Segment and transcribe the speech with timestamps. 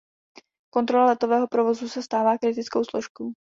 [0.73, 3.31] Kontrola letového provozu se stává kritickou složkou.